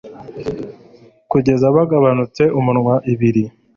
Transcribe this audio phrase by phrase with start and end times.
[1.31, 3.43] kugeza bagabanutse, umunwa ibiri